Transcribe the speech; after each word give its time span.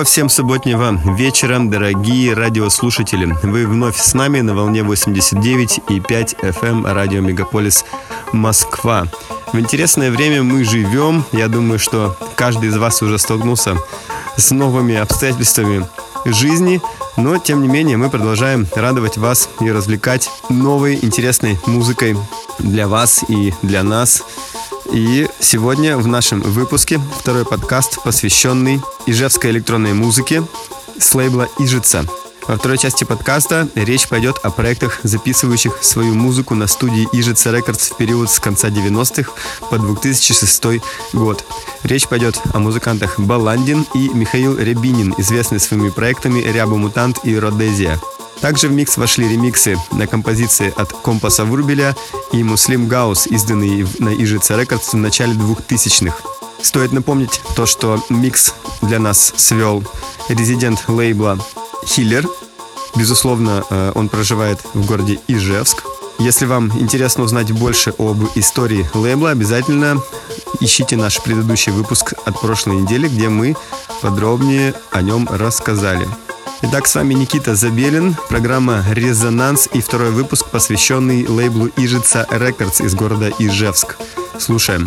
Доброго 0.00 0.12
всем 0.12 0.30
субботнего 0.30 0.98
вечера, 1.14 1.58
дорогие 1.60 2.32
радиослушатели. 2.32 3.36
Вы 3.42 3.66
вновь 3.66 3.98
с 3.98 4.14
нами 4.14 4.40
на 4.40 4.54
волне 4.54 4.82
89 4.82 5.80
и 5.90 6.00
5 6.00 6.36
FM 6.40 6.90
радио 6.90 7.20
Мегаполис 7.20 7.84
Москва. 8.32 9.06
В 9.52 9.58
интересное 9.58 10.10
время 10.10 10.42
мы 10.42 10.64
живем. 10.64 11.22
Я 11.32 11.48
думаю, 11.48 11.78
что 11.78 12.16
каждый 12.34 12.70
из 12.70 12.78
вас 12.78 13.02
уже 13.02 13.18
столкнулся 13.18 13.76
с 14.38 14.50
новыми 14.52 14.96
обстоятельствами 14.96 15.86
жизни, 16.24 16.80
но 17.18 17.36
тем 17.36 17.60
не 17.60 17.68
менее 17.68 17.98
мы 17.98 18.08
продолжаем 18.08 18.66
радовать 18.74 19.18
вас 19.18 19.50
и 19.60 19.70
развлекать 19.70 20.30
новой 20.48 20.94
интересной 20.94 21.58
музыкой 21.66 22.16
для 22.58 22.88
вас 22.88 23.22
и 23.28 23.52
для 23.60 23.82
нас. 23.82 24.22
И 24.92 25.28
сегодня 25.38 25.96
в 25.98 26.08
нашем 26.08 26.40
выпуске 26.40 27.00
второй 27.20 27.44
подкаст, 27.44 28.02
посвященный 28.02 28.80
ижевской 29.10 29.50
электронной 29.50 29.92
музыке 29.92 30.44
с 30.98 31.14
лейбла 31.14 31.48
«Ижица». 31.58 32.06
Во 32.46 32.56
второй 32.56 32.78
части 32.78 33.04
подкаста 33.04 33.68
речь 33.74 34.08
пойдет 34.08 34.38
о 34.42 34.50
проектах, 34.50 35.00
записывающих 35.02 35.78
свою 35.82 36.14
музыку 36.14 36.54
на 36.54 36.66
студии 36.66 37.08
Ижица 37.12 37.50
Records 37.50 37.90
в 37.90 37.96
период 37.96 38.30
с 38.30 38.38
конца 38.40 38.68
90-х 38.68 39.32
по 39.68 39.78
2006 39.78 40.82
год. 41.12 41.44
Речь 41.82 42.08
пойдет 42.08 42.40
о 42.52 42.58
музыкантах 42.60 43.18
Баландин 43.18 43.84
и 43.94 44.08
Михаил 44.08 44.56
Рябинин, 44.56 45.14
известные 45.18 45.58
своими 45.58 45.90
проектами 45.90 46.40
«Ряба 46.40 46.76
Мутант» 46.76 47.20
и 47.24 47.38
«Родезия». 47.38 48.00
Также 48.40 48.68
в 48.68 48.72
микс 48.72 48.96
вошли 48.96 49.28
ремиксы 49.28 49.76
на 49.92 50.06
композиции 50.06 50.72
от 50.74 50.92
Компаса 50.92 51.44
Врубеля 51.44 51.94
и 52.32 52.42
Muslimgauze, 52.42 53.26
изданные 53.26 53.86
на 53.98 54.14
Ижица 54.14 54.56
Records 54.56 54.92
в 54.92 54.96
начале 54.96 55.34
2000-х. 55.34 56.29
Стоит 56.62 56.92
напомнить 56.92 57.40
то, 57.56 57.66
что 57.66 58.02
микс 58.08 58.54
для 58.82 58.98
нас 58.98 59.32
свел 59.36 59.82
резидент 60.28 60.84
лейбла 60.88 61.38
Хиллер. 61.84 62.26
Безусловно, 62.96 63.64
э, 63.70 63.92
он 63.94 64.08
проживает 64.08 64.60
в 64.74 64.86
городе 64.86 65.20
Ижевск. 65.28 65.84
Если 66.18 66.44
вам 66.44 66.70
интересно 66.78 67.24
узнать 67.24 67.50
больше 67.50 67.94
об 67.98 68.22
истории 68.34 68.88
лейбла, 68.92 69.30
обязательно 69.30 70.02
ищите 70.60 70.96
наш 70.96 71.20
предыдущий 71.22 71.72
выпуск 71.72 72.12
от 72.24 72.38
прошлой 72.40 72.76
недели, 72.76 73.08
где 73.08 73.28
мы 73.28 73.56
подробнее 74.02 74.74
о 74.90 75.00
нем 75.02 75.26
рассказали. 75.30 76.06
Итак, 76.62 76.86
с 76.86 76.94
вами 76.94 77.14
Никита 77.14 77.54
Забелин, 77.54 78.14
программа 78.28 78.84
«Резонанс» 78.90 79.66
и 79.72 79.80
второй 79.80 80.10
выпуск, 80.10 80.46
посвященный 80.50 81.26
лейблу 81.26 81.70
Ижица 81.78 82.26
Records 82.30 82.82
из 82.82 82.94
города 82.94 83.32
Ижевск. 83.38 83.96
Слушаем. 84.38 84.86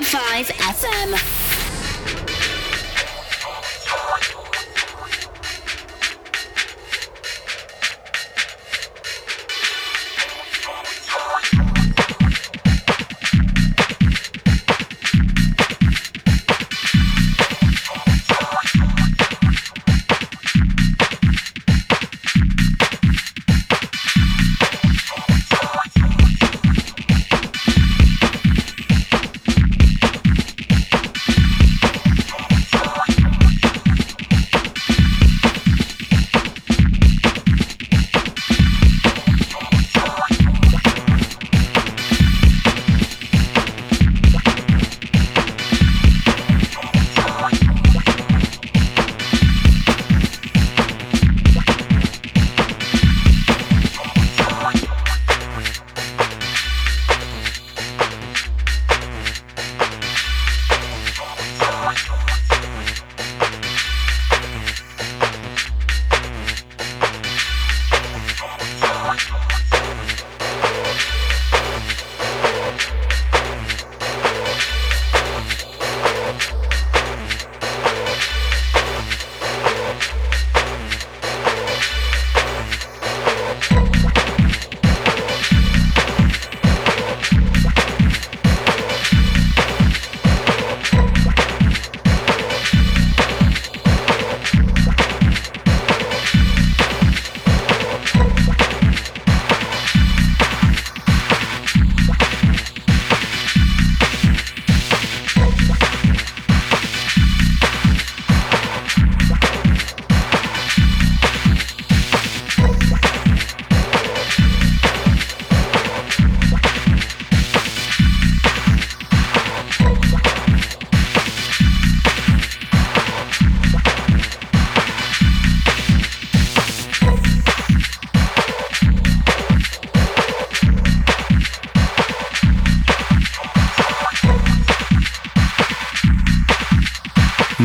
1.5. 0.00 0.27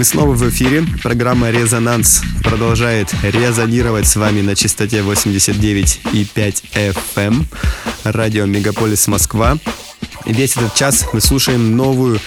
Мы 0.04 0.08
снова 0.08 0.34
в 0.34 0.50
эфире. 0.50 0.84
Программа 1.02 1.50
«Резонанс» 1.50 2.24
продолжает 2.44 3.14
резонировать 3.24 4.06
с 4.06 4.18
вами 4.18 4.42
на 4.42 4.54
частоте 4.54 5.00
89,5 5.00 6.94
FM. 7.16 7.46
Радио 8.04 8.46
«Мегаполис 8.46 9.08
Москва». 9.08 9.58
Весь 10.26 10.58
этот 10.58 10.76
час 10.76 11.06
мы 11.14 11.22
слушаем 11.22 11.78
новую 11.78 12.20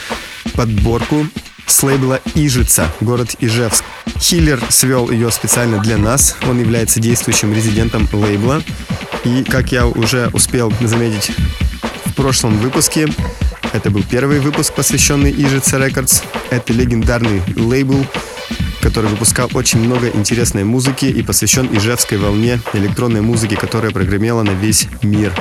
подборку 0.55 1.27
с 1.67 1.83
лейбла 1.83 2.23
«Ижица», 2.35 2.91
город 3.03 3.37
Ижевск. 3.41 3.85
Хиллер 4.21 4.59
свел 4.71 5.11
ее 5.11 5.31
специально 5.31 5.79
для 5.79 5.99
нас. 5.99 6.35
Он 6.49 6.59
является 6.59 6.99
действующим 6.99 7.53
резидентом 7.53 8.09
лейбла. 8.11 8.63
И, 9.25 9.45
как 9.45 9.71
я 9.71 9.87
уже 9.87 10.31
успел 10.33 10.73
заметить 10.81 11.31
в 12.07 12.15
прошлом 12.15 12.59
выпуске, 12.59 13.07
это 13.73 13.91
был 13.91 14.03
первый 14.03 14.41
выпуск, 14.41 14.75
посвященный 14.75 15.31
Ижица 15.31 15.77
Records. 15.77 16.23
Это 16.51 16.73
легендарный 16.73 17.43
лейбл, 17.57 18.07
который 18.81 19.11
выпускал 19.11 19.49
очень 19.55 19.81
много 19.81 20.09
интересной 20.09 20.65
музыки 20.65 21.07
и 21.07 21.23
посвящен 21.23 21.69
ижевской 21.73 22.19
волне 22.19 22.61
электронной 22.73 23.21
музыки, 23.21 23.55
которая 23.55 23.91
прогремела 23.91 24.43
на 24.43 24.51
весь 24.51 24.89
мир. 25.03 25.33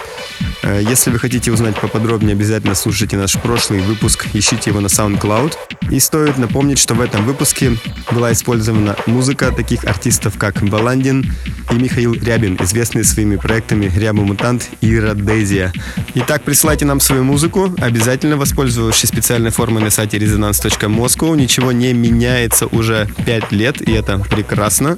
Э, 0.63 0.81
Если 0.81 1.11
вы 1.11 1.19
хотите 1.19 1.51
узнать 1.51 1.79
поподробнее, 1.79 2.33
обязательно 2.33 2.75
слушайте 2.75 3.17
наш 3.17 3.33
прошлый 3.33 3.81
выпуск, 3.81 4.27
ищите 4.33 4.71
его 4.71 4.79
на 4.79 4.87
SoundCloud. 4.87 5.53
И 5.91 5.99
стоит 5.99 6.37
напомнить, 6.37 6.79
что 6.79 6.95
в 6.95 7.01
этом 7.01 7.23
выпуске 7.25 7.77
была 8.11 8.31
использована 8.31 8.95
музыка 9.05 9.51
таких 9.51 9.85
артистов, 9.85 10.37
как 10.37 10.63
Баландин 10.63 11.31
и 11.75 11.79
Михаил 11.79 12.13
Рябин, 12.13 12.57
известные 12.61 13.03
своими 13.03 13.35
проектами 13.35 13.91
Ряба 13.95 14.23
Мутант 14.23 14.69
и 14.81 14.97
Родезия. 14.97 15.73
Итак, 16.15 16.43
присылайте 16.43 16.85
нам 16.85 16.99
свою 16.99 17.23
музыку, 17.23 17.73
обязательно 17.77 18.37
воспользовавшись 18.37 19.09
специальной 19.09 19.51
формой 19.51 19.83
на 19.83 19.89
сайте 19.89 20.17
resonance.moscow. 20.17 21.35
Ничего 21.35 21.71
не 21.71 21.93
меняется 21.93 22.67
уже 22.67 23.07
5 23.25 23.51
лет, 23.51 23.81
и 23.81 23.91
это 23.91 24.19
прекрасно. 24.19 24.97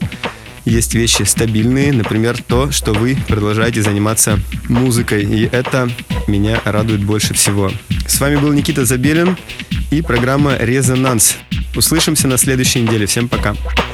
Есть 0.66 0.94
вещи 0.94 1.24
стабильные, 1.24 1.94
например, 1.94 2.38
то, 2.46 2.72
что 2.72 2.94
вы 2.94 3.18
продолжаете 3.28 3.82
заниматься 3.82 4.40
музыкой, 4.68 5.24
и 5.24 5.50
это 5.50 5.90
меня 6.28 6.62
радует 6.66 7.04
больше 7.04 7.34
всего. 7.34 7.72
С 8.06 8.20
вами 8.20 8.36
был 8.36 8.52
Никита 8.54 8.86
Забелин 8.86 9.38
и 9.92 10.02
программа 10.02 10.58
«Резонанс». 10.58 11.38
Услышимся 11.76 12.28
на 12.28 12.38
следующей 12.38 12.82
неделе. 12.82 13.06
Всем 13.06 13.30
пока. 13.30 13.52
Thank 13.52 13.87